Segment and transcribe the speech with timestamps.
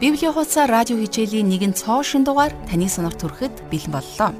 [0.00, 4.32] Библийн хуудасаар радио хичээлийн нэгэн цоо шин дугаар таны сонирт хүрэхэд бэлэн боллоо.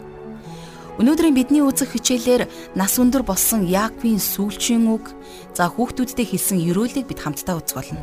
[0.96, 2.48] Өнөөдрийн бидний үзэх хичээлээр
[2.80, 5.12] нас өндөр болсон Яаковын сүүлчийн үг,
[5.52, 8.00] за хүүхдүүдтэй хэлсэн ёроолыг бид хамтдаа үзэх болно.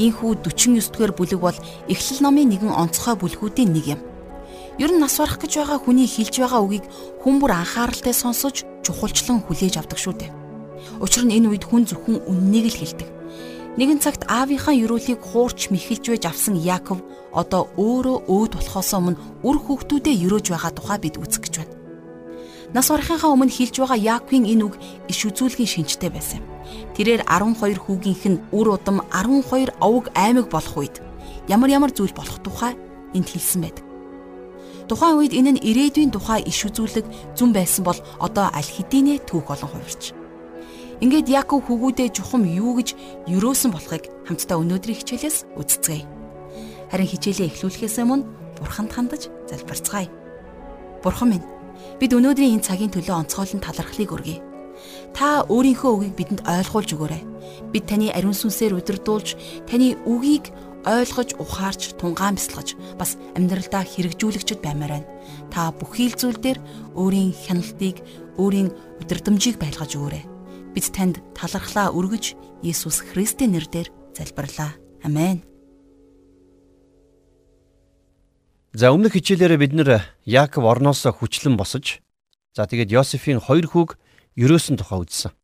[0.00, 4.00] Ийхүү 49 дугаар бүлэг бол Эхлэл номын нэгэн онцгой бүлгүүдийн нэг юм.
[4.80, 6.88] Ер нь нас барах гэж байгаа хүний хэлж байгаа үгийг
[7.20, 10.32] хүн бүр анхааралтай сонсож чухалчлан хүлээж авдаг шүү дээ.
[11.04, 13.19] Учир нь энэ үед хүн зөвхөн үннийг л хэлдэг.
[13.78, 16.98] Нэгэн цагт аавынхаа ёроолыг хуурч мэхэлж байж авсан Яаков
[17.30, 21.74] одоо өөрөө өөд болохоос өмнө үр хүүхдүүдээ ёроож байгаа тухай бид үзэх гэж байна.
[22.74, 24.74] Нас барахынхаа өмнө хэлж байгаа Яаковын энэ үг
[25.06, 26.50] иш үзүүлгийн шинжтэй байсан юм.
[26.98, 30.98] Тэрээр 12 хүүгийнх нь үр удам 12 овог аймаг болох үед
[31.46, 32.74] ямар ямар зүйл болох тухай
[33.14, 33.86] энд хэлсэн байдаг.
[34.90, 39.46] Тухайн үед энэ нь ирээдүйн тухай иш үзүүлэг зүн байсан бол одоо аль хэдийнэ түүх
[39.54, 40.19] олон хувирч.
[41.00, 42.92] Ингээд Яков хөвгүүдээ чухам юу гэж
[43.24, 46.04] юрөөсөн болохыг хамтдаа өнөөдрийн хичээлээс үздэцгээе.
[46.92, 48.28] Харин хичээлээ эхлүүлэхээс өмнө
[48.60, 50.12] Бурханд хандаж залбирцгаая.
[51.00, 51.46] Бурхан минь,
[51.96, 54.44] бид өнөөдрийн энэ цагийн төлөө онцгойлон талархлыг өргөе.
[55.16, 57.22] Та өөрийнхөө үгийг бидэнд ойлгуулж өгөөрэй.
[57.72, 60.52] Бид таны ариун сүнсээр удирдуулж, таны үгийг
[60.84, 65.08] ойлгож, ухаарч, тунгаан бясалгаж, бас амьдралдаа хэрэгжүүлэгчд баймаар байна.
[65.48, 66.60] Та бүхий л зүйл дээр
[66.92, 68.04] өөрийн хяналтыг,
[68.36, 68.68] өөрийн
[69.00, 70.39] удирдамжийг байлгаж өгөөрэй
[70.70, 74.78] Бид танд талархлаа өргөж Есүс Христийн нэрээр залбирлаа.
[75.02, 75.42] Амен.
[78.70, 81.98] За өмнөх хичээлээр бид нэр Яаков орноос хүчлэн босож
[82.54, 83.98] за тэгээд Йосефийн хоёр хүүг
[84.38, 85.34] ерөөсөн тухай үзсэн.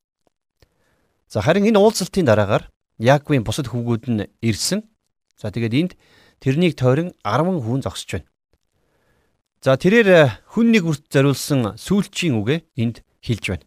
[1.26, 2.70] За харин энэ уулзалтын дараагаар
[3.02, 4.86] Яаковын бусад хүүгүүд нь ирсэн.
[5.34, 5.92] За тэгээд энд
[6.38, 8.30] тэрнийг тойрон 10 хүн зогсож байна.
[9.58, 13.65] За тэрээр хүн нэг бүрт зориулсан сүүлчийн үгэ энд хэлж байна.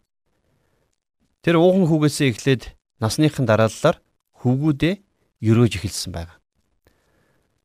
[1.40, 2.64] Тэр ууган хүүгээсээ эхлээд
[3.00, 4.04] насныхан дарааллаар
[4.44, 4.94] хүүгүүдээ
[5.48, 6.36] өрөөж эхэлсэн байна.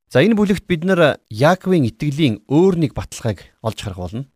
[0.06, 4.30] За энэ бүлэгт бид нар Яаковын итгэлийн өөр нэг баталгааг олж харах болно.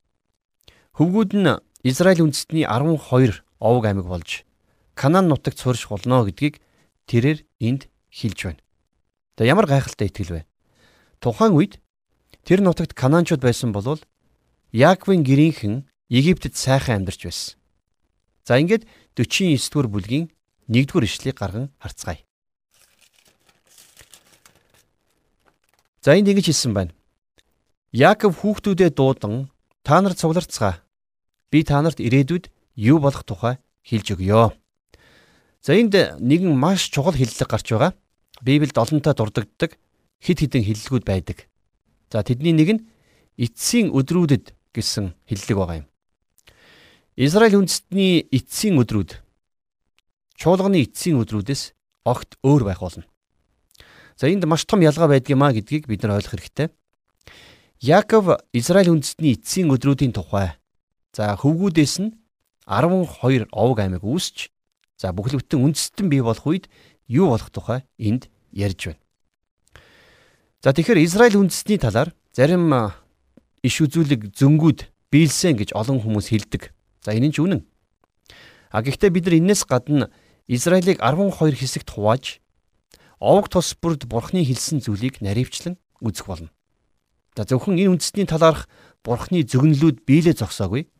[0.99, 1.55] Хөвгүүд нь
[1.87, 4.43] Израиль үндэстний 12 овог аймаг болж
[4.99, 6.59] Канаан нутагт сурч болно гэдгийг
[7.07, 8.63] тэрээр энд хэлж байна.
[9.39, 10.47] За ямар гайхалтай итгэл вэ?
[11.23, 11.79] Тухайн үед
[12.43, 14.03] тэр нутагт Канаанчууд байсан болвол
[14.75, 17.55] Яаковын гэрийнхэн Египтэд сайхан амьдарч байсан.
[18.49, 20.25] За ингээд 49 дугаар бүлгийн
[20.73, 22.25] 1-р ишлэгийг гарган харцгаая.
[26.01, 26.97] За энд ингэж хэлсэн байна.
[27.93, 29.53] Яаков хүүхдүүдэд дуудан
[29.85, 30.81] та нар цугларцгаа.
[31.53, 32.49] Би та нарт ирээдүйд
[32.81, 34.57] юу болох тухай хэлж өгье.
[35.61, 37.93] За энд нэгэн маш чухал хэллэг гарч байгаа.
[38.41, 39.77] Библиэд олонтаа дурддагддаг
[40.25, 41.53] хид хідэн хэллэгүүд байдаг.
[42.09, 42.85] За тэдний нэг нь
[43.37, 45.89] эцсийн өдрүүдэд гэсэн хэллэг байгаа юм.
[47.19, 49.19] Израиль үндэстний эцсийн өдрүүд
[50.39, 51.75] чуулганы эцсийн өдрүүдээс
[52.07, 53.11] огт өөр байх болно.
[54.15, 56.71] За энд маш том ялгаа байдгиймаа гэдгийг бид нар ойлгох хэрэгтэй.
[57.83, 60.63] Яаков Израиль үндэстний эцсийн өдрүүдийн тухай
[61.11, 62.15] за хөвгүүдээс нь
[62.71, 64.55] 12 овог аймаг үүсч
[64.95, 66.71] за бүхэл бүтэн үндэстэн бий болох үед
[67.11, 69.03] юу болох тухай энд ярьж байна.
[70.63, 72.95] За тэгэхээр Израиль үндэстний талаар зарим
[73.67, 76.78] иш үзүүлэг зөнгүүд биелсэн гэж олон хүмүүс хэлдэг.
[77.05, 77.63] За энэ нь ч үнэн.
[78.71, 80.11] А гэхдээ бид нар энэс гадна
[80.49, 82.41] Израилийг 12 хэсэгт хувааж
[83.21, 86.51] овог тус бүрд бурхны хэлсэн зүйлийг наривчлан үзэх болно.
[87.37, 88.69] За зөвхөн энэ үндэсний талаарх
[89.05, 90.91] бурхны зөвгнлүүд биелээ зогсоогүй.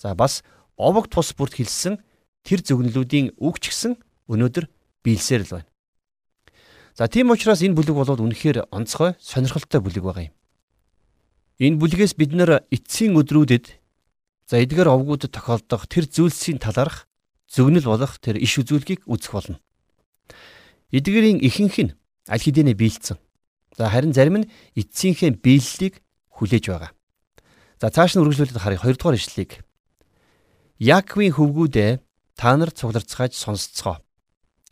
[0.00, 0.44] За бас
[0.76, 2.00] овог тус бүрд хэлсэн
[2.44, 3.96] тэр зөвгнлүүдийн үг ч гэсэн
[4.28, 4.66] өнөөдөр
[5.04, 5.70] биелсээр л байна.
[6.96, 10.34] За тийм учраас энэ бүлэг болоод үнэхээр онцгой сонирхолтой бүлэг байгаа юм.
[11.60, 13.85] Энэ бүлгээс бид нар эцсийн өдрүүдэд
[14.46, 17.10] За эдгээр овгуудад тохиолдох тэр зүйлсийн талаарх
[17.50, 19.58] зөвнөл болох тэр иш үзүүлгийг үзэх болно.
[20.94, 21.92] Эдгээрийн ихэнх нь
[22.30, 23.18] аль хэдийнэ биелцэн.
[23.74, 25.98] За харин зарим нь эцсийнхээ биеллийг
[26.30, 26.94] хүлээж байгаа.
[27.82, 29.66] За цааш нь үргэлжлүүлээд харъя 2 дугаар ишлэгийг.
[30.78, 31.90] Яаковын хөвгүүдээ
[32.38, 33.98] та нар цугларцгааж сонсцгоо.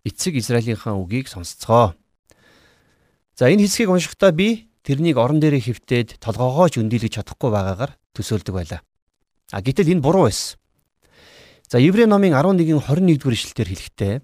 [0.06, 1.98] Эцэг Израилийнхаа үгийг сонсцгоо.
[3.34, 8.54] За энэ хэсгийг уншихдаа би тэрнийг орон дээрээ хөвтөөд толгоогоо ч өндийлгэж чадахгүй байгаагаар төсөөлдөг
[8.54, 8.80] байлаа.
[9.52, 10.56] А гэтэл энэ буруу байсан.
[11.68, 14.14] За Еврей номын 11-ийн 21-р ишлэлээр хэлэхдээ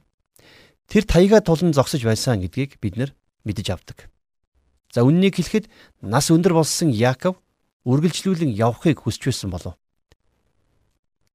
[0.88, 3.10] тэр таяга тулан зогсож байсан гэдгийг бид нар
[3.44, 4.08] мэдэж авдаг.
[4.92, 5.66] За үннийг хэлэхэд
[6.02, 7.38] нас өндөр болсон Яаков
[7.86, 9.74] үргэлжлүүлэн явахыг хүсч байсан болов.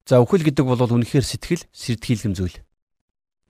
[0.05, 2.57] За үхэл гэдэг бол үнэхээр сэтгэл сэрдхийлгэм зүйл.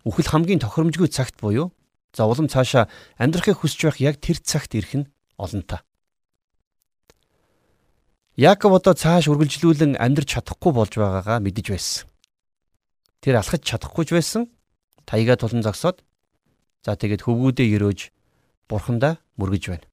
[0.07, 1.75] Үхэл хамгийн тохиромжгүй цагт буюу
[2.15, 2.87] за улам цаашаа
[3.19, 5.83] амьдрахыг хүсэж байх яг тэр цагт ирэх нь олонтаа.
[8.35, 12.03] Яаков одоо цааш үргэлжлүүлэн амьдрч чадахгүй болж байгаагаа мэдэж байсан.
[13.23, 14.51] Тэр алхаж чадахгүйж байсан.
[15.07, 16.03] Таяга тулан зогсоод
[16.83, 18.11] за тэгээд хөвгүүдээ өрөөж
[18.67, 19.87] бурхандаа мөргөж байна.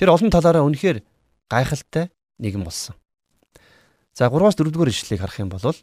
[0.00, 1.04] Тэр олон талаараа үнэхээр
[1.52, 2.08] гайхалтай
[2.40, 2.96] нэгэн болсон.
[4.16, 5.76] За 3-аас 4-р ишлэлийг харах юм бол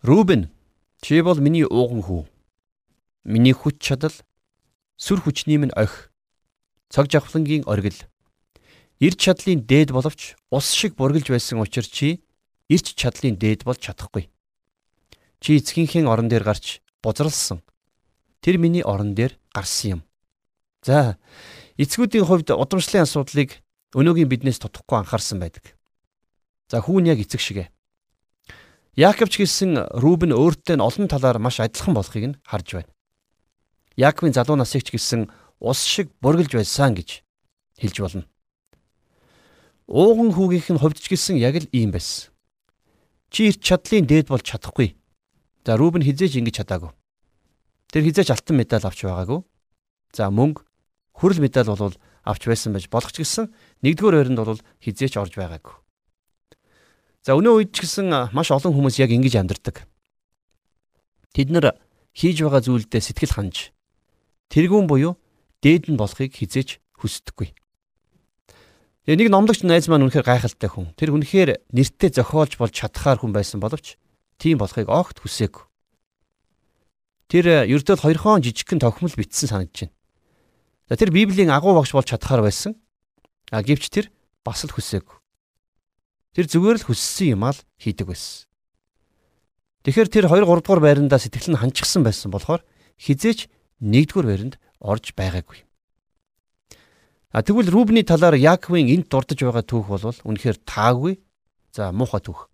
[0.00, 0.48] Рубен
[1.04, 2.24] чи бол миний ууган хүү.
[3.28, 4.16] Миний хүч чадал
[4.96, 6.08] сүр хүчний минь охи.
[6.88, 8.00] Цаг жавхлангийн оргил.
[9.02, 12.22] Ирч чадлын дээд боловч ус шиг бургилж байсан учраас чи
[12.70, 14.30] ирч чадлын дээд болж чадахгүй.
[15.42, 17.66] Чи эцгийнхээ орон дээр гарч бузралсан.
[18.46, 20.00] Тэр миний орон дээр гарсан юм.
[20.86, 21.18] За,
[21.82, 23.58] эцгүүдийн хувьд удамшлын асуудлыг
[23.90, 25.74] өнөөгийн биднээс тутахгүй анхаарсан байдаг.
[26.70, 27.74] За, хүүн яг эцэг шигэ.
[28.94, 32.92] Яаковч гэсэн Рубен өөртөө нь олон талаар маш адилхан болохыг нь харж байна.
[33.98, 35.26] Яаковын залуу насыг ч гэсэн
[35.58, 37.26] ус шиг бургилж байсан гэж
[37.82, 38.30] хэлж болно.
[39.92, 42.32] Ууган хүүгийнх нь хувьд ч гэсэн яг л ийм байсан.
[43.28, 44.96] Чи ирч чадлын дээд болж чадахгүй
[45.64, 46.90] За Рубен хизээж ингэж чадаагүй.
[47.94, 49.46] Тэр хизээж алтан медаль авч байгаагүй.
[50.10, 50.66] За мөнгө
[51.14, 51.94] хүрэл медаль бол
[52.26, 53.46] авч байсан байж болох ч гэсэн
[53.86, 55.74] нэгдүгээр байранд бол хизээч орж байгаагүй.
[57.22, 59.86] За өнөө үед ч гэсэн маш олон хүмүүс яг ингэж амьдардаг.
[61.30, 61.78] Тэд нар
[62.10, 63.70] хийж байгаа зүйлдээ сэтгэл ханж
[64.50, 65.14] тэргүүн буюу
[65.62, 67.54] дээд нь болохыг хизээч хүсдэггүй.
[69.02, 70.94] Тэгээ нэг номлогч найз маань үнэхээр гайхалтай хүн.
[70.94, 73.98] Тэр үнэхээр нэртээ зохиолж болж чадхаар хүн байсан боловч
[74.38, 75.66] тийм болохыг огт хүсээгүй.
[77.26, 79.96] Тэр ердөө хоёрхон жижигхэн тохимол бичсэн санагдаж байна.
[80.86, 82.78] За тэр Библийн агуу багш болж чадхаар байсан.
[83.50, 84.06] А гэвч тэр
[84.46, 85.18] бас л хүсээгүй.
[86.38, 88.46] Тэр зүгээр л хүссэн юм аа л хийдэг байсан.
[89.82, 92.62] Тэгэхээр тэр 2 3 дугаар байрандаа сэтгэл нь ханчихсан байсан болохоор
[93.02, 93.50] хизээч
[93.82, 95.66] 1 дугаар байранд орж байгаагүй.
[97.32, 101.16] А тэгвэл Рубны талаар Яаковын энд дурдж байгаа түүх бол үнэхээр таагүй.
[101.72, 102.52] За муухай түүх.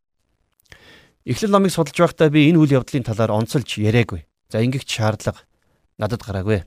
[1.26, 4.22] Эхлэл номыг судалж байхдаа би энэ үйл явдлын талаар онцолж яриаггүй.
[4.54, 5.42] За ингээгч шаардлага
[5.98, 6.62] надад гараагүй.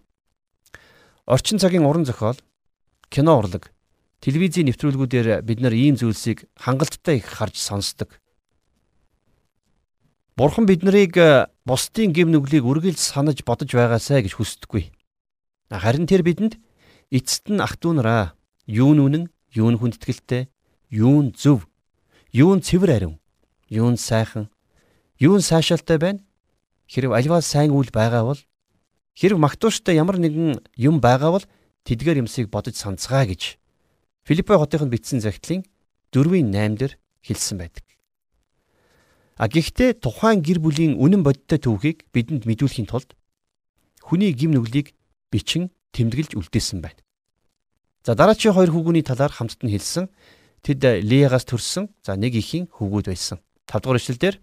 [1.23, 2.35] Орчин цагийн уран зохиол,
[3.07, 3.71] кино урлаг,
[4.19, 8.19] телевизийн нэвтрүүлгүүдээр бид нар ийм зүйлсийг хангалттай их харж сонсдог.
[10.35, 14.91] Бурхан бид нарыг э, бусдын гим нүглийг үргэлж санаж бодож байгаасай гэж хүсдэггүй.
[15.71, 16.59] Харин тэр бидэнд
[17.11, 18.33] эцэст нь ах トゥ нараа
[18.65, 20.47] юу нь үнэн, юу нь хүндэтгэлтэй,
[20.89, 21.67] юу нь зөв,
[22.31, 23.19] юу нь цэвэр ариун,
[23.67, 24.47] юу нь сайхан,
[25.19, 26.23] юу нь сайшаалтай байна?
[26.87, 28.41] Хэрв альваа сайн үйл байгаа бол
[29.15, 31.45] хэрв магтууштай ямар нэгэн юм байгаа бол
[31.83, 33.59] тэдгээр юмсыг бодож санацгаа гэж
[34.23, 35.65] Филиппо хотынд бичсэн захидлын
[36.13, 36.93] 4-ийн 8 дээр
[37.25, 37.85] хэлсэн байдаг.
[39.35, 43.17] А гэхдээ тухайн гэр бүлийн үнэн бодиттой төвхийг бидэнд мэдүүлэхийн тулд
[44.05, 44.93] хүний гим нүглийг
[45.33, 46.99] бичин тэмдэглэж үлдээсэн байна.
[48.03, 50.09] За дараачийн хоёр хүүгүний талаар хамтд нь хэлсэн.
[50.65, 53.37] Тэд Лиягаас төрсэн за нэг ихийн хүүгүүд байсан.
[53.69, 54.35] 5 дугаар эшлэлдэр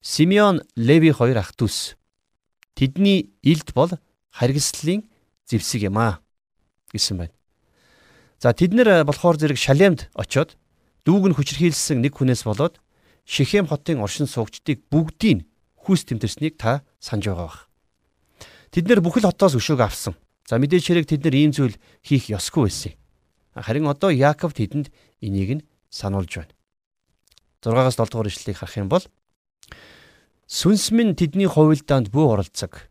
[0.00, 1.96] Симеон, Леви хоёр ах дүүс.
[2.76, 3.90] Тэдний илд бол
[4.30, 5.08] харгислалын
[5.48, 6.20] зэвсэг юм аа
[6.92, 7.34] гэсэн байна.
[8.38, 10.56] За тэд нэр болохоор зэрэг Шалемд очоод
[11.08, 12.80] дүүг нь хүчрхийлсэн нэг хүнээс болоод
[13.26, 15.48] Шихем хотын оршин суугчдыг бүгдийг
[15.82, 17.60] хүүс тэмтэрснийг та санаж байгаа бах.
[18.70, 20.14] Тэд нэр бүхэл хотоос өшөөг авсан.
[20.46, 21.74] За мэдээж хэрэг тэд нар ийм зүйл
[22.06, 22.94] хийх ёсгүй байсан.
[23.58, 26.54] Харин одоо Яаков тэдэнд энийг нь сануулж байна.
[27.66, 29.04] 6-аас 7 дугаар ишлэлийг харах юм бол
[30.46, 32.86] сүнс минь тэдний хувилдаанд бүү оролцог.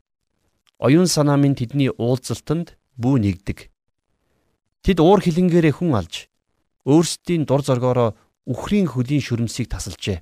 [0.83, 3.71] Оюун санаа минь тэдний уулзалтанд бүү нэгдэг.
[4.83, 6.27] Тэд уур хилэнгээрээ хүн алж
[6.83, 10.21] өөрсдийн дур зоргоороо үхрийн хөлийн шүрмсийг тасалжээ.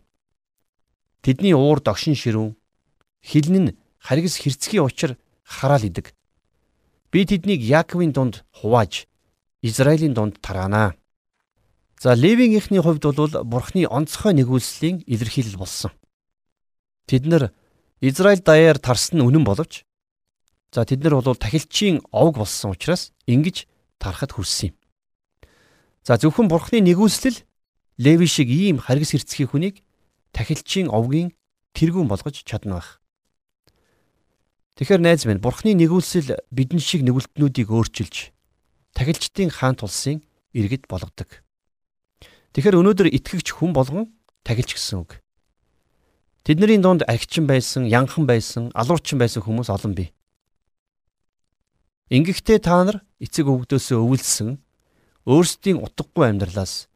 [1.25, 2.53] Тэдний уур догшин ширүүн
[3.25, 6.13] хилэн нь харгас хэрцгий учир хараал идэг.
[7.13, 9.05] Би тэднийг Яаковын дунд хувааж
[9.62, 10.98] Израилийн дунд тараанаа.
[12.01, 15.91] За Левигийнхний хувьд бол Бурхны онцгой нэгүүлслийн илэрхийлэл болсон.
[17.05, 17.53] Тэд нар
[18.01, 19.86] Израиль даяар тарсан үнэн боловч
[20.74, 23.70] за тэд нар бол тахилчийн овг болсон учраас ингэж
[24.01, 24.75] тарахад хүрсэн юм.
[26.01, 27.46] За зөвхөн Бурхны нэгүүлсэл
[28.01, 29.86] Леви шиг ийм харгас хэрцгий хүнийг
[30.34, 31.38] тахилчийн овгийн
[31.77, 33.02] тэргүүн болгож чадна байх.
[34.74, 38.34] Тэгэхээр найз минь Бурхны нэгүүлсэл бидэн шиг нэгүүлтнүүдийг өөрчилж
[38.98, 40.25] тахилчдын хаан тулсын
[40.58, 41.46] иргэд болгодог.
[42.58, 44.10] Тэгэхээр өнөөдөр итгэгч хүн болгон
[44.42, 45.22] тахилч гэсэн үг.
[46.42, 50.10] Тэдний дунд архичин байсан, янхан байсан, алуурчин байсан хүмүүс олон бий.
[52.10, 54.58] Ингэхдээ та нар эцэг өвгдөөсөө өвлсөн
[55.30, 56.92] өөрсдийн утгагүй амьдралаас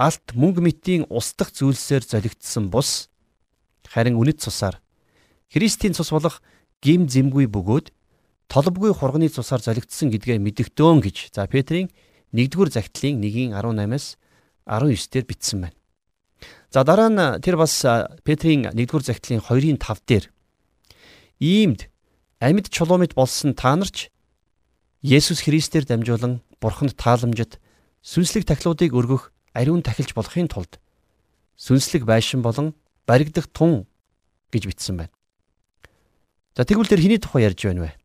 [0.00, 3.12] алт мөнгө мэтийн устдах зүйлсээр золигдсон бус
[3.84, 4.80] харин үнэт цусаар
[5.52, 6.40] Христийн цус болох
[6.80, 7.92] гим зэмгүй бөгөөд
[8.48, 11.92] толбгүй хурганы цусаар золигдсон гэдгээ мэдэгдөөн гэж за Петрийн
[12.32, 14.16] 1-р загтлын 1-ийн 18-аас
[14.66, 15.76] 19 дээр бичсэн байна.
[16.70, 17.84] За дараа нь тэр бас
[18.24, 20.24] Петрийн 1-р захидлын 2-ын 5 дээр
[21.38, 21.90] иймд
[22.40, 24.08] амьд чулуумит болсон та нарч
[25.02, 27.60] Есүс Христээр дамжуулан бурханд тааламжит
[28.04, 30.76] сүнслэг тахлуудыг өргөх ариун тахилж болохын тулд
[31.56, 32.76] сүнслэг байшин болон
[33.08, 33.88] баригдах тун
[34.52, 35.14] гэж бичсэн байна.
[36.60, 37.96] За тэгвэл тэр хэний тухай ярьж байна вэ?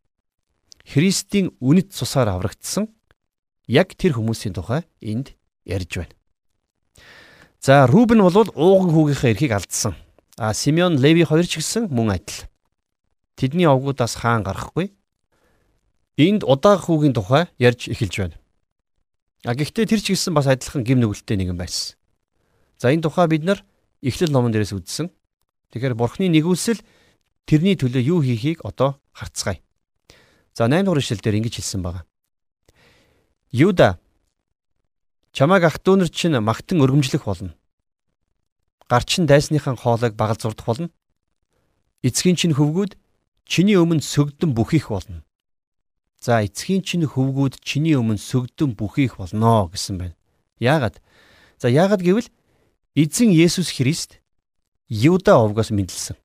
[0.87, 2.87] Христийн үнэт цусаар аврагдсан
[3.67, 5.35] яг тэр хүмүүсийн тухай энд
[5.67, 6.15] ярьж байна.
[7.59, 9.99] За Рубен бол ууган хүүгийнхээ эрхийг алдсан.
[10.39, 12.47] А Симеон, Леви хоёр ч гэсэн мөн адил.
[13.35, 14.95] Тэдний овгуудаас хаан гарахгүй.
[16.15, 18.39] Энд удааг хүүгийн тухай ярьж эхэлж байна.
[19.43, 21.99] А гэхдээ тэр ч гэсэн бас адилхан гим нүгэлтэй нэгэн байсан.
[22.79, 23.67] За энэ тухай бид нар
[23.99, 25.11] Эхлэл номон дээрээс үзсэн.
[25.75, 26.79] Тэгэхээр Бурхны нэгүүлсэл
[27.45, 29.61] тэрний төлөө юу хийхийг одоо харцгаая.
[30.53, 32.05] За 8 дугаар ишлэл дээр ингэж хэлсэн байна.
[33.51, 33.99] Юда
[35.31, 37.53] чамайг ах дүүнэр чинь магтан өргөмжлөх болно.
[38.89, 40.89] Гарчин дайсныхан хоолойг багал зурдах болно.
[42.03, 42.97] Эцгийн чинь хөвгүүд
[43.45, 45.23] чиний өмнө сөгдөн бүхийх болно.
[46.21, 50.15] За эцгийн чинь хөвгүүд чиний өмнө сөгдөн бүхийх болно гэсэн байна.
[50.59, 51.01] Яагаад?
[51.57, 52.29] За яагаад гэвэл
[52.95, 54.21] эзэн Есүс Христ
[54.87, 56.15] Юда овгоос мэдлсэн.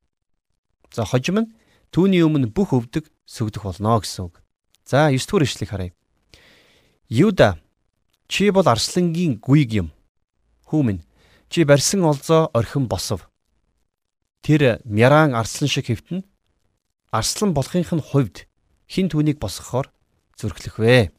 [0.91, 1.51] За хожим нь
[1.95, 4.43] түүний өмнө бүх өвдөг сөгдөх болно гэсэн үг.
[4.85, 5.93] За 9 дугаар ишлэгийг харъя.
[7.09, 7.59] Юда
[8.27, 9.89] чи бол арслангийн гүйг юм.
[10.67, 11.03] Хүмүн
[11.51, 13.31] чи барьсан олзоо орхин босов.
[14.43, 16.27] Тэр мяраан арслан шиг хэвтэн
[17.11, 18.47] арслан болохынх нь хувьд
[18.91, 19.91] хин түүнийг босгохоор
[20.39, 21.11] зөрклөх вэ.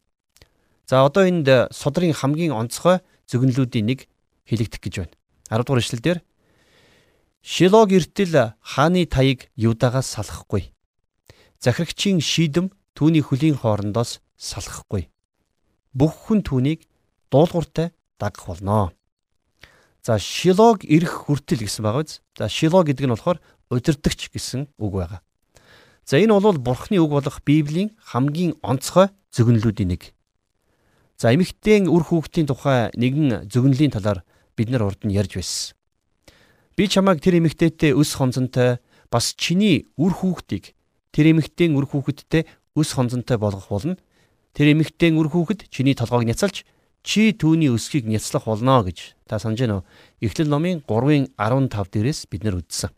[0.88, 4.08] За одоо энд содрын хамгийн онцгой зөгнлүүдийн нэг
[4.48, 5.14] хэлэгдэх гэж байна.
[5.48, 6.18] 10 дугаар ишлэлдэр
[7.42, 10.70] Шилог эртэл хааны таяг Юдагаас салахгүй.
[11.58, 15.10] Захирагчийн шийдэм түүний хөлийн хоорондоос салахгүй.
[15.90, 16.86] Бүх хүн түүнийг
[17.34, 17.90] дуулууртай
[18.22, 18.94] дагах болно.
[20.06, 22.22] За Шилог ирэх хүртэл гэсэн байгаа биз.
[22.38, 23.42] За Шилог гэдэг нь болохоор
[23.74, 25.20] удирдахч гэсэн үг байгаа.
[26.06, 30.14] За энэ бол Бурхны үг болох Библийн хамгийн онцгой зөгнлүүдийн нэг.
[31.18, 34.22] За эмэгтэйн үр хүүхдийн тухай нэгэн зөгнөлийн талаар
[34.54, 35.74] бид нар урд нь ярьж байсан.
[36.76, 38.80] Би чамайг тэр эмэгтэйтэй өс хонцонтой
[39.12, 40.72] бас чиний үр хүүхдийг
[41.12, 42.48] тэр эмэгтэйн үр хүүхэдтэй
[42.80, 44.00] өс хонцонтой болгох болно.
[44.56, 46.64] Тэр эмэгтэйн үр хүүхэд чиний толгойг няцалж
[47.04, 49.86] чи түүний өсгийг няцлах болно гэж та санаж байна уу?
[50.24, 52.88] Эхлэл номын 3-ын 15 дээрээс бид нар үздсэн.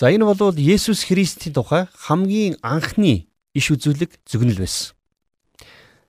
[0.00, 4.96] За энэ бол Есүс Христийн тухай хамгийн анхны иш үзүүлэг зөгнөл байсан.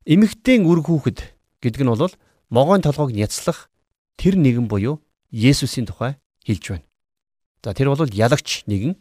[0.07, 1.19] Эмэгтэйн үр хүүхэд
[1.59, 2.15] гэдэг нь бол
[2.47, 3.67] могоон толгойг няцлах
[4.15, 5.03] тэр нэгэн буюу
[5.35, 6.87] Есүсийн тухай хэлж байна.
[7.63, 8.95] За тэр бол ялагч нэгэн.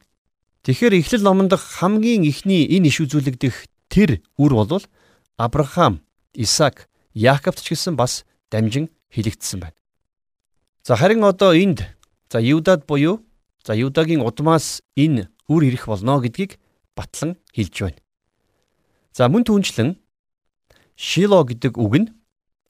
[0.65, 4.83] Тэгэхээр Эхлэл номонд хамгийн ихний энэ иш үзүүлэгдэх тэр үр бол
[5.37, 6.01] Авраам,
[6.33, 9.77] Исаак, Яаковт ч гэсэн бас дамжин хэлэгдсэн байна.
[10.83, 11.85] За харин одоо энд
[12.33, 13.21] за Юдад буюу
[13.65, 16.61] За Юдагийн удмаас энэ үр ирэх болно гэдгийг
[16.93, 18.01] батлан хэлж байна.
[19.17, 19.97] За мөн түнчлэн
[20.95, 22.09] Шило гэдэг үг нь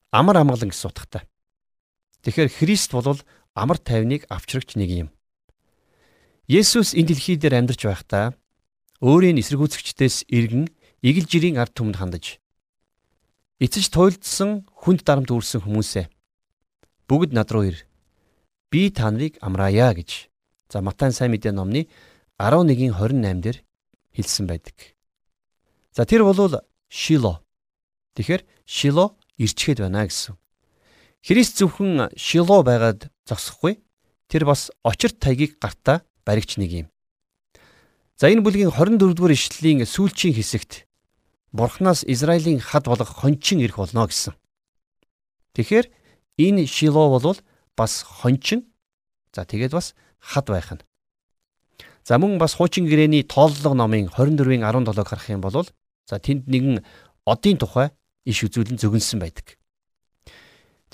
[0.09, 1.27] амар амгалан гэсэн утгатай.
[2.23, 3.19] Тэгэхээр Христ бол
[3.55, 5.09] амар тайвныг авчрагч нэг юм.
[6.45, 8.35] Есүс энэ дэлхий дээр амьдарч байхдаа
[9.01, 10.69] өөрийн эсэргүүцэгчдээс иргэн
[11.01, 12.37] игэл жирийн ард түмэнд хандаж
[13.63, 16.05] эцэж туйлдсан хүнд дарамт үүрсэн хүмүүсээ
[17.07, 17.77] бүгд над руу ир.
[18.69, 20.29] Би та нарыг амраая гэж
[20.69, 21.87] За Матай сайн мэдээ номны
[22.35, 23.57] 11-ийн 28 дээр
[24.11, 24.75] хэлсэн байдаг.
[25.93, 26.35] За тэр бол
[26.89, 27.39] Шило.
[28.15, 30.35] Тэгэхээр Шило ирчгээд байна гэсэн.
[31.23, 33.81] Христ зөвхөн Шило байгаад зогсохгүй.
[34.29, 36.87] Тэр бас очирт тайгийг гартаа баригч нэг юм.
[38.17, 40.87] За энэ бүлгийн 24 дугаар ишлэлийн сүүлчийн хэсэгт
[41.51, 44.33] Бурханаас Израилийн хад болох хончин ирэх болно гэсэн.
[45.53, 45.91] Тэгэхээр
[46.39, 47.37] энэ Шило бол
[47.75, 48.71] бас хончин.
[49.35, 50.83] За тэгээд бас хад байх нь.
[52.03, 55.65] За мөн бас хуучин гэрээний тооллого номын 24-ийн 17-ыг харах юм бол
[56.05, 56.85] за тэнд нэгэн
[57.25, 57.89] одын тухай
[58.25, 59.57] иш үзүүлэн зөгнсөн байдаг.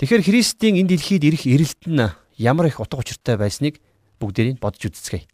[0.02, 2.02] Тэгэхээр Христийн энэ дэлхийд ирэх эрэлт нь
[2.34, 3.78] ямар их утга учиртай байсныг
[4.18, 5.30] бүгдээрийг бодж үзцгээе.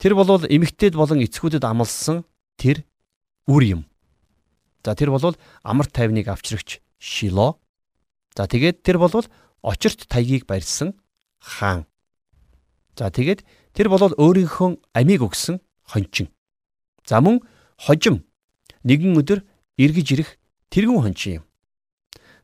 [0.00, 2.24] Тэр бол эмэгтэйд болон эцгүүдэд амлсан
[2.56, 2.88] тэр
[3.44, 3.82] үр юм.
[4.80, 7.60] За тэр бол амар тайвныг авчрагч Шило.
[8.32, 9.12] За тэгээд тэр бол
[9.60, 10.96] очирт таягийг барьсан
[11.36, 11.84] хаан.
[12.96, 13.44] За тэгээд
[13.76, 16.32] тэр болол өөрийнхөө амийг өгсөн хончин.
[17.04, 17.44] За мөн
[17.76, 18.24] хожим
[18.88, 19.44] нэгэн өдөр
[19.76, 20.40] эргэж ирэх
[20.72, 21.44] тэргүүн хончин юм.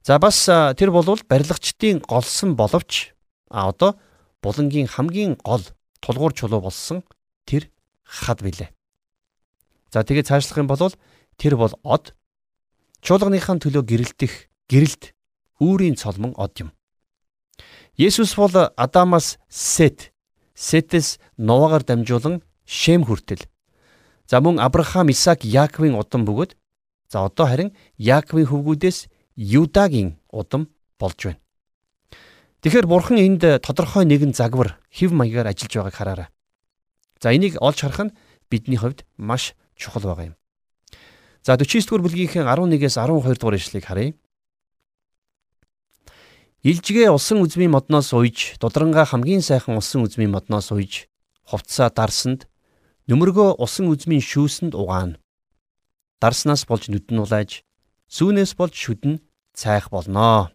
[0.02, 3.12] За бас тэр болвол барилгачдын голсон боловч
[3.50, 4.00] а одоо
[4.42, 5.62] булангийн хамгийн гол
[6.00, 7.04] тулгуур чулуу болсон
[7.44, 7.68] тэр
[8.04, 8.72] хад билээ.
[9.92, 10.94] За тэгээд цаашлах юм бол
[11.36, 12.14] тэр бол од
[13.04, 15.12] чуулганыхаа төлөө гэрэлтэх гэрэлт
[15.60, 16.72] үүрийн цолмон од юм.
[18.00, 20.12] Есүс бол Адамаас Сет
[20.54, 23.44] Сетэс Новагаар дамжуулан Шем хүртэл.
[24.30, 26.56] За мөн Авраам, Исаак, Яаковын удам бөгөөд
[27.10, 30.68] за одоо харин Яаковын хөвгүүдээс Юдагийн удам
[31.00, 31.40] болж байна.
[32.60, 36.28] Тэгэхээр бурхан энд тодорхой нэгэн загвар хэв маягаар ажиллаж байгааг хараарай.
[37.24, 38.16] За энийг олж харах нь
[38.52, 40.36] бидний хувьд маш чухал байгаа юм.
[41.40, 44.12] За 49 дугаар бүлгийнхээ 11-ээс 12 дугаар ишлэгийг харъя.
[46.60, 51.08] Илжгээ усан үзмийн модноос уйж, дудрангаа хамгийн сайхан усан үзмийн модноос уйж,
[51.48, 52.44] хувцсаа дарсанд,
[53.08, 55.16] нөмөргөө усан үзмийн шүүсэнд угаана.
[56.20, 57.64] Дарснаас болж нүдэн улааж,
[58.12, 59.24] сүүнээс болж шүдэн
[59.60, 60.48] цайх болноо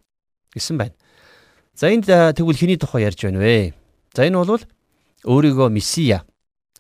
[0.58, 0.98] гэсэн байна.
[1.78, 3.78] За энд тэгвэл хэний тухай ярьж байна вэ?
[4.18, 4.66] За энэ бол
[5.30, 6.26] өөрийгөө месиа,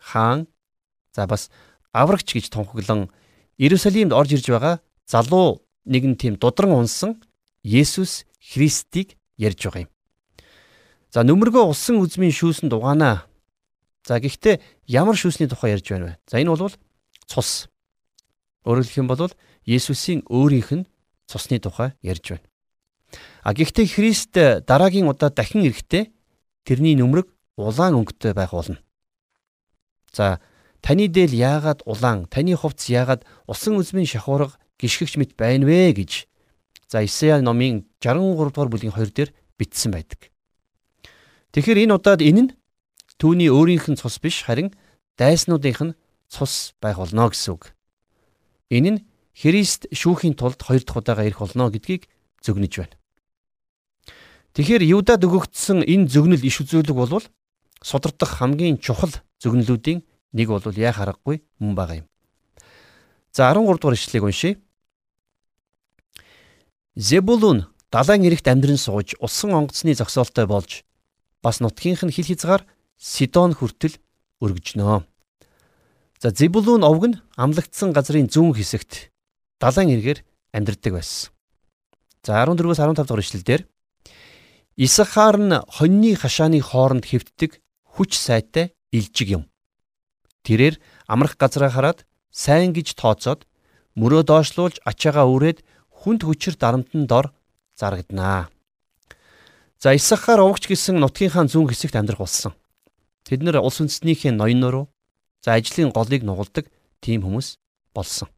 [0.01, 0.47] хаан,
[1.13, 1.53] за бас
[1.93, 3.13] аврагч гэж тунхаглан
[3.61, 7.21] Иерусалимд орж ирж байгаа залуу нэгэн тийм дудран унсан
[7.61, 9.91] Есүс Христийг ярьж байгаа юм.
[11.13, 13.23] За нөмөргөө усан үзмийн шүүсэнд угаанаа.
[14.03, 16.13] За гэхдээ ямар шүүсний тухай ярьж байна вэ?
[16.27, 16.75] За энэ бол
[17.25, 17.69] цус.
[18.65, 19.31] Өөрөөр хэлэх юм бол
[19.65, 20.85] Есүсийн өөрийнх нь
[21.27, 22.47] цусны тухай ярьж байна.
[23.43, 24.33] А гэхдээ Христ
[24.65, 26.11] дараагийн удаа дахин ирэхдээ
[26.65, 28.79] тэрний нөмрөг улаан өнгөтэй байх болно.
[30.11, 30.39] За
[30.81, 36.27] таны дээл яагаад улаан, таны хувцс яагаад усан үзмийн шахуурга гიშгэгч мэт байна вэ гэж
[36.87, 40.29] За Исая номын 63 дугаар бүлгийн 2 дээр бичсэн байдаг.
[41.51, 42.51] Тэгэхээр энэ удаад энэ нь
[43.17, 44.69] түүний өөрийнх нь цус биш харин
[45.17, 45.97] дайснуудынх нь
[46.29, 47.73] цус байх болно гэсэн үг.
[48.69, 48.99] Энэ нь
[49.35, 52.07] Христ шүүхийн тулд хоёр дахь удаага ирэх болно гэдгийг
[52.39, 52.95] зөгнөж байна.
[54.55, 57.19] Тэгэхээр Юдад өгөгдсөн энэ зөгнөл иш үзүүлэг бол
[57.83, 59.11] судардах хамгийн чухал
[59.43, 59.99] зөгнөлүүдийн
[60.31, 62.07] нэг бол яа харахгүй мөн байгаа юм.
[63.35, 64.55] За 13 дугаар ишлэгийг уншийе.
[66.95, 70.87] Зебулун далайн эрэгт амьдран сууж усан онгоцны зогсоолтой болж
[71.43, 72.63] бас нутгийнх нь хил хязгаар
[72.95, 73.99] Сидон хүртэл
[74.39, 75.03] өргөжнөө.
[76.23, 79.11] За Зебулун овг нь амлагдсан газрын зүүн хэсэгт
[79.65, 80.19] далайн эргээр
[80.53, 81.33] амьдардаг байсан.
[82.21, 83.61] За 14-өөс 15 дугаар ишлэлдэр
[84.77, 87.63] Исахар нь хоньны хашааны хооронд хэвддэг
[87.97, 89.43] хүч сайтай илжиг юм.
[90.45, 90.77] Тэрээр
[91.09, 93.47] амрах газраа хараад сайн гэж тооцоод
[93.97, 97.33] мөрөө доошлуулж ачаагаа үрээд хүнд хүчээр дарамтны дор
[97.79, 98.51] зарагданаа.
[99.79, 102.53] За Исахар овогч гэсэн нутгийнхаа зүүн хэсэгт амьдрах болсон.
[103.23, 104.91] Тэд нэр улс үндэстнийхээ ноёнороо
[105.41, 106.67] за ажлын голыг нугалдаг
[106.99, 107.57] тийм хүмүүс
[107.95, 108.29] болсон.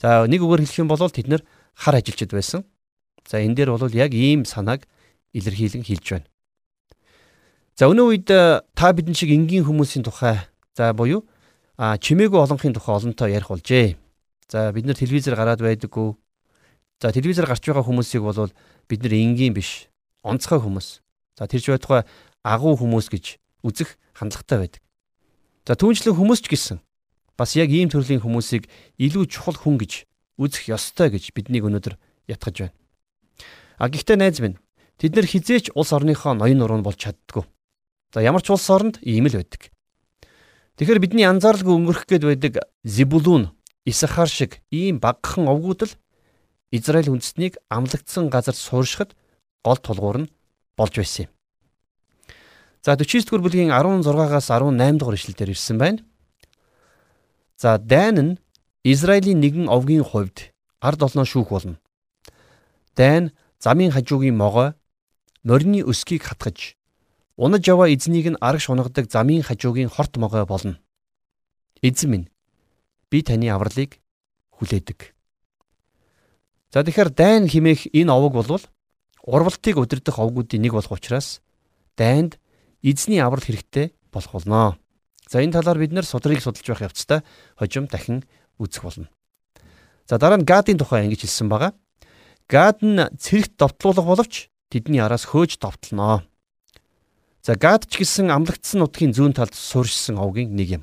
[0.00, 1.42] За нэг үгээр хэлэх юм бол тэд нэр
[1.74, 2.64] хар ажилчид байсан.
[3.26, 4.86] За энэ дээр бол яг ийм санааг
[5.32, 6.28] илэрхийлэн хэлж байна.
[7.74, 11.26] За өнөө үед та бидэн шиг энгийн хүмүүсийн тухай за буюу
[11.76, 13.98] а чимээгүй олонхын тухай олонтоо ярих болжээ.
[14.46, 16.14] За бид нар телевизээр гараад байдаггүй
[17.04, 18.48] За телевизээр гарч байгаа хүмүүсийг бол
[18.88, 19.90] бид нэр энгийн биш,
[20.22, 21.02] онцгой хүмүүс.
[21.36, 22.08] За тэрж байтугай
[22.40, 24.82] агуу хүмүүс гэж үзэх хандлагатай байдаг.
[25.66, 26.78] За түүнчлэн хүмүүс ч гэсэн
[27.38, 30.06] бас яг ийм төрлийн хүмүүсийг илүү чухал хүн гэж
[30.38, 31.94] үзэх ёстой гэж биднийг өнөөдөр
[32.30, 32.74] ятгах байна.
[33.78, 34.58] А гэхдээ найз минь
[34.98, 37.44] тэд нар хизээч улс орныхоо ноён нуруу болж чаддгүй.
[38.14, 39.74] За ямар ч улс оронд ийм л байдаг.
[40.78, 43.54] Тэгэхээр бидний анзааралгүй өнгөрөх гээд байдаг Зибулун,
[43.86, 45.94] Исахар шиг ийм багахан овгууд л
[46.70, 49.14] Израиль үндэстнийг амлагдсан газар сууршихад
[49.62, 50.30] гол тулгуур нь
[50.78, 51.30] болж байсан юм.
[52.82, 56.02] За 49 дугаар бүлгийн 16-аас 18 дугаар ишлэлдэр ирсэн байна.
[57.56, 58.38] За Дайн нь
[58.82, 61.78] Израилийн нэгэн овгийн хувьд ард олноо шүүх болно.
[62.96, 64.74] Дайн замын хажуугийн могой
[65.42, 66.76] морины өсгийг хатгаж
[67.36, 70.78] унаж яваа эзнийг нь арагш унгадаг замын хажуугийн хорт могой болно.
[71.82, 72.30] Эзэн минь
[73.10, 74.00] би таны авралыг
[74.58, 75.14] хүлээдэг.
[76.72, 78.60] За тэгэхээр дайн химээх энэ овог бол
[79.22, 81.40] урвалтыг удирдах овгуудын нэг болох учраас
[81.96, 82.38] дайнд
[82.82, 84.78] эзний аврал хэрэгтэй болох болно.
[85.34, 87.26] За энэ талаар бид нэр судрыг судалж байх явцдаа
[87.58, 88.22] хожим дахин
[88.62, 89.10] үзэх болно.
[90.06, 91.74] За дараа нь Гадын тухай ингэж хэлсэн байгаа.
[92.46, 96.22] Гад нь цэрэгт довтлуулах боловч тэдний араас хөөж довтлоноо.
[97.42, 100.82] За Гад ч гэсэн амлагдсан нутгийн зүүн талд суурьшсан овгийн нэг юм.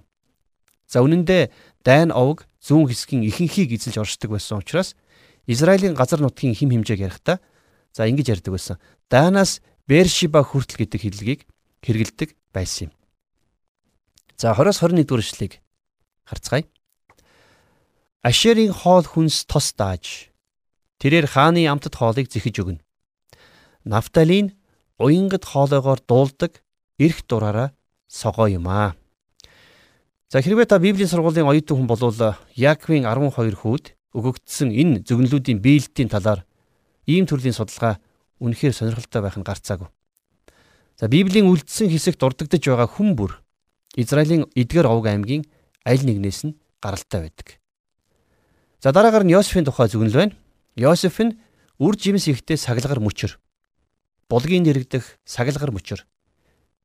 [0.83, 1.47] За үнэн дээр
[1.87, 4.99] дайн овг зүүн хэсгийн ихэнхийг эзэлж оршдог байсан учраас
[5.47, 7.39] Израилийн газар нутгийн хим хэмжээг ярихдаа
[7.95, 8.75] за ингэж ярьдаг байсан.
[9.07, 11.41] Даанаас Бершиба хүртэл гэдэг хэллэгийг
[11.87, 13.00] хэрэгэлдэг байсан юм.
[14.41, 15.61] За 20-с 21 дугаар ишлэгийг
[16.25, 16.65] харцгаая.
[18.25, 20.33] Ашерийн хоол хүнс тос дааж
[20.97, 22.81] тэрээр хааны амтд хоолыг зэхэж өгнө.
[23.85, 24.57] Нафталин
[24.97, 26.65] уянгад хоолоогоор дуулдаг
[26.97, 27.77] эрх дураараа
[28.09, 28.97] согоо юм аа.
[30.33, 33.85] За хэрвээ та Библийн сургуулийн оюутан хүн болвол Яаковын 12 хүүд
[34.17, 36.49] өгөгдсөн энэ зөвнөлүүдийн биелэлтийн талаар
[37.05, 38.01] ийм төрлийн судалгаа
[38.41, 39.93] үнэхээр сонирхолтой байх нь гарцаагүй.
[40.97, 43.37] За Библийн үлдсэн хэсэгт дурддагдж байгаа хүн бүр
[43.95, 45.43] Израилийн эдгэр овг аймгийн
[45.83, 47.59] аль нэгнээс нь гаралтай байдаг.
[48.79, 50.35] За дараагаар нь Йосефийн тухай зөвнөл байна.
[50.75, 51.37] Йосеф нь
[51.77, 53.35] үр жимс ихтэй саглагар мөчөр.
[54.31, 56.05] Булгийн дэрэгдэх саглагар мөчөр.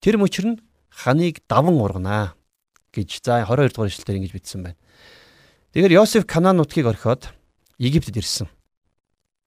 [0.02, 2.34] Тэр мөчөр нь ханыг даван урганаа
[2.90, 4.80] гэж за 22 дугаар ишлэлээр ингэж бичсэн байна.
[5.72, 7.30] Тэгэхээр Йосеф Канаан нутгийг орхиод
[7.78, 8.48] Египтэд ирсэн.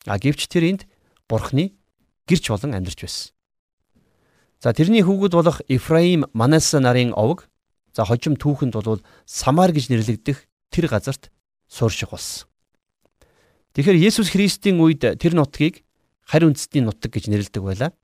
[0.06, 0.82] А гэвч тэр энд
[1.28, 1.74] Бурхны
[2.30, 3.34] гэрч болон амьдарч байсан.
[4.60, 7.48] За тэрний хүүгүүд болох Ифраим, Манасса нарын овог
[7.96, 11.32] за хожим түүхэнд бол Самар гэж нэрлэгдэх тэр газарт
[11.72, 12.52] суурших болсон.
[13.72, 15.88] Тэгэхээр Есүс Христийн үед тэр нутгийг
[16.28, 17.96] харь үндэстний нутаг гэж нэрлэдэг байлаа.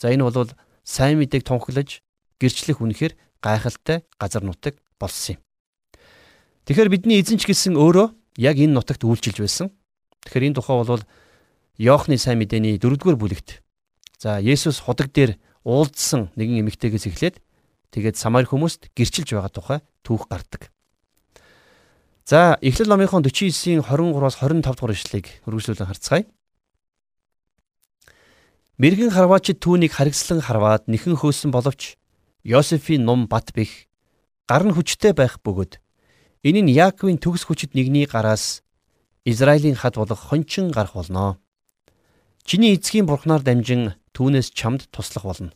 [0.00, 0.48] За энэ бол
[0.88, 2.00] сайн мэдээг тунхаглаж
[2.40, 3.12] гэрчлэх үнэхээр
[3.44, 5.40] гайхалтай газар нутаг болсон юм.
[6.64, 9.68] Тэгэхээр бидний эзэн ч гэсэн өөрөө яг энэ нутагт үйлчилж байсан.
[10.24, 11.04] Тэгэхээр энэ тухай бол
[11.76, 13.60] Иохны сайн мэдээний 4-р бүлэгт
[14.18, 17.36] за Есүс худаг дээр уулзсан нэгэн эмэгтэйгээс эхлээд
[17.94, 20.70] тэгээд Самари хүмүүст гэрчилж байгаа тухай түүх гардаг.
[22.28, 26.24] За Эхлэл номынхон 49-ийн 23-аас 25 дугаар ишлэгийг үргэлжлүүлэн харцгаая.
[28.76, 31.96] Мэргэн харваачид түүнийг харгислан харваад нэхэн хөөсөн боловч
[32.44, 33.88] Йосефийн ном бат бэх
[34.44, 35.80] гар нь хүчтэй байх бөгөөд
[36.44, 38.62] энэ нь Яаковын төгс хүчит нэгний гараас
[39.24, 41.40] Израилийн хад болох хончин гарах болно.
[42.44, 45.54] Чиний эцгийн бурхнаар дамжин түүнээс чамд туслах болно.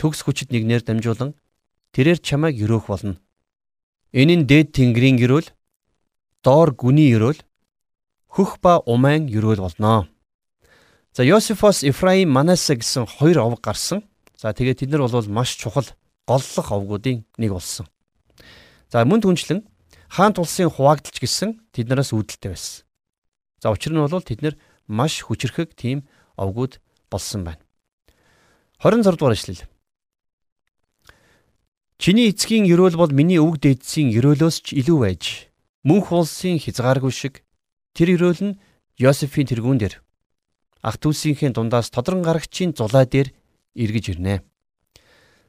[0.00, 1.36] Төгс хүчит нэгнээр дамжуулан
[1.92, 3.20] тэрээр чамайг өрөөх болно.
[4.16, 5.52] Энэ нь дээд тэнгэрийн гэрүүл,
[6.40, 7.44] доор гүний өрөөл,
[8.32, 10.08] хөх ба умайн өрөөл болно.
[11.12, 14.00] За Йосефос Ифраим Манассе гэсэн хоёр овг гарсан.
[14.32, 15.84] За тэгээд тэд нар бол маш чухал
[16.24, 17.84] голлох овгуудын нэг болсон.
[18.88, 19.66] За мөн түнчлэн
[20.08, 22.86] хаан тулсын хуваагдaltaч гэсэн тэднээс үүдэлтэй байсан.
[23.60, 24.54] За учир нь бол тэд нар
[24.86, 26.06] маш хүчрхэг тийм
[26.38, 27.62] овгууд болсон байна.
[28.78, 29.66] 26 дугаар ишлэл.
[31.98, 35.50] Чиний эцгийн ерөөл бол миний өвөг дээдсийн ерөөлөөс ч илүү байж
[35.82, 37.42] мөнх улсын хязгааргүй шиг
[37.98, 38.58] тэр ерөөл нь
[39.02, 39.94] Йосефийн тэргүүн дээр
[40.82, 43.34] ах дүүсийнхээ дундаас тодрон гарагчийн зулаа дээр
[43.74, 44.46] эргэж ирнэ.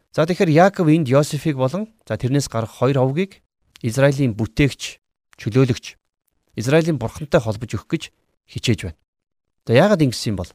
[0.09, 3.45] За тэгэхээр Яаков энд Йосефийг болон за тэрнээс гарах хоёр овгийг
[3.85, 4.97] Израилийн бүтээгч,
[5.37, 5.85] чөлөөлөгч,
[6.57, 8.03] Израилийн бурхантай холбож өгөх гэж
[8.49, 8.97] хичээж байна.
[9.69, 10.51] За яагаад ингэсэн юм бол?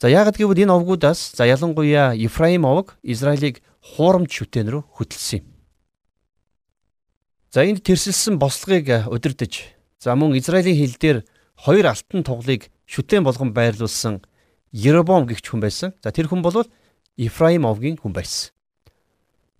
[0.00, 5.46] За яагаад гэвэл энэ овгуудаас за ялангуяа Ефраим овг Израилийг хуурамч шүтэн рүү хөтлсөн юм.
[7.52, 9.76] За энд тэрсэлсэн бослогыг удирдах.
[10.00, 11.18] За мөн Израилийн хил дээр
[11.52, 14.24] хоёр алтан туглыг шүтэн болгон байрлуулсан
[14.72, 15.92] Еробом гэгч хүн байсан.
[16.00, 16.64] За тэр хүн бол
[17.20, 18.56] Ефраим овгийн хүн байсан.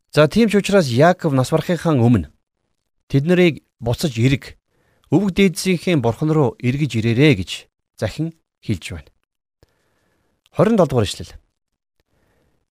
[0.09, 2.33] За тийм ч учраас Яаков нас барахынхаа өмнө
[3.13, 4.57] тэд нарыг буцаж эрг
[5.13, 7.51] өвөг дээдсийнхээ бурхан руу эргэж ирээрэй гэж
[8.01, 8.33] захин
[8.65, 9.11] хэлж байна.
[10.57, 11.33] 27 дугаар ишлэл.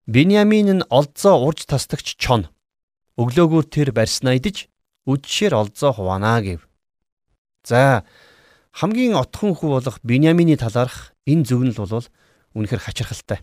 [0.06, 2.52] Биньямин нь олзоо урж тасдагч чон.
[3.16, 4.68] Өглөөгөр тэр барьснаа идэж
[5.08, 6.62] үдшээр олзоо хуваанаа гэв.
[7.64, 8.04] За
[8.76, 12.08] хамгийн отхон хүү болох Биньямины талаарх энэ зөвнөл бол
[12.58, 13.40] үнэхэр хачирхалтай.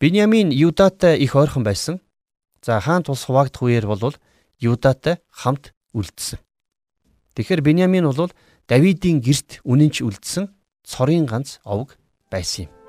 [0.00, 2.00] Биньямин Юдатай их ойрхон байсан.
[2.62, 4.16] За хаан тус хуваагдах үеэр бол
[4.60, 6.40] Юдатай хамт үлдсэн.
[7.36, 8.32] Тэгэхээр Биньямин бол
[8.64, 10.48] Давидын герт үнэнч үлдсэн
[10.88, 12.83] цорын ганц овг байсан юм.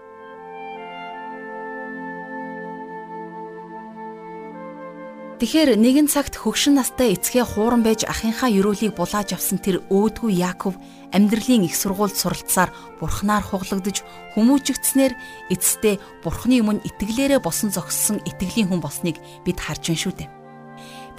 [5.35, 10.79] Тэгэхээр нэгэн цагт хөгшин настай эцгээ хууран байж ахынхаа ерөөлийг булааж авсан тэр өөдгүү Яаков
[11.11, 12.71] амьдралын их сургуульд суралцсаар
[13.03, 13.99] бурхнаар хуглагдж
[14.31, 15.11] хүмүүжигдснээр
[15.51, 20.29] эцэстээ бурхны өмнө итгэлээрээ босон зогссон итгэлийн хүн болсныг бид харж байна шүү дээ.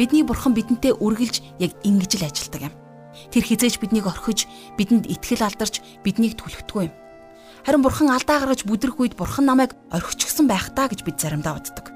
[0.01, 2.75] Бидний бурхан бидэнтэй үргэлж яг ингэж л ажилдаг юм.
[3.29, 4.49] Тэр хизээж биднийг орхиж,
[4.81, 6.95] бидэнд итгэл алдарч, биднийг түлхтгүй юм.
[7.69, 11.93] Харин бурхан алдаа гаргаж бүдрэх үед бурхан намайг орхичихсан байх таа гэж бид заримдаа боддог.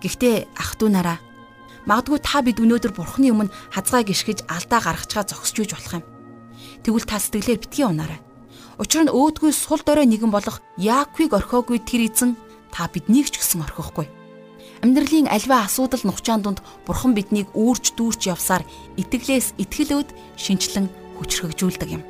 [0.00, 1.16] Гэхдээ ах トゥ нараа
[1.88, 6.04] магадгүй та бид өнөөдөр бурханы өмнө хазгай гიშгэж алдаа гаргачгаа зогсож үйж болох юм.
[6.84, 8.20] Тэгвэл та сэтгэлээр битгий унаарай.
[8.80, 12.36] Учир нь өөдгүй сул дорой нэгэн болох Яаковыг орхиогүй тэр эзэн
[12.74, 14.08] та биднийг ч гэсэн орхихгүй
[14.84, 18.68] Амьдралын альва асуудал нухчаан дунд Бурхан биднийг үүрч дүүрч явсаар
[19.00, 22.04] итгэлээс итгэлөөд шинчлэн хүчрхэгжүүлдэг юм.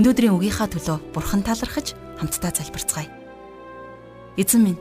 [0.00, 3.12] Өнөөдрийн үгийнхаа төлөө Бурхан талархаж хамтдаа залбирцгаая.
[4.40, 4.80] Эзэн минь,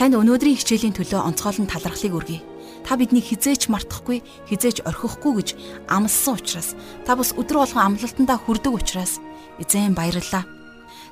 [0.00, 2.40] танд өнөөдрийн хичээлийн төлөө онцгойлон талархлыг өргөе.
[2.84, 5.48] Та биднийг хизээч мартахгүй, хизээч орхихгүй гэж
[5.88, 6.76] амласан учраас
[7.08, 9.18] та бас өдр болгон амлалтандаа хүрдэг учраас
[9.56, 10.44] эзэн баярлалаа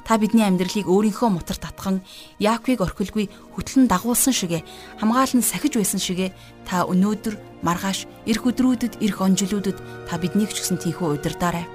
[0.02, 2.02] Та бидний амьдралыг өөрийнхөө мотор татхан
[2.42, 4.66] Яаковыг орхилгүй хөтлөн дагуулсан шигэ
[4.98, 6.34] хамгаалан сахиж байсан шигэ
[6.66, 9.78] та өнөөдөр маргааш эх өдрүүдэд эх онжилүүдэд
[10.10, 11.70] та биднийг ч гэсэн тийхүү удирдаарай.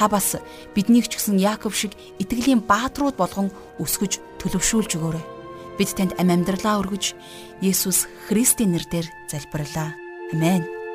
[0.00, 0.40] Та бас
[0.72, 5.35] биднийг ч гэсэн Яаков шиг итгэлийн бааtruуд болгон өсгөж төлөвшүүлж өгөөрэй.
[5.76, 7.12] Бид танд амь амьдралаа өргөж
[7.60, 9.92] Есүс Христийн нэрээр залбирлаа.
[10.32, 10.85] Амен.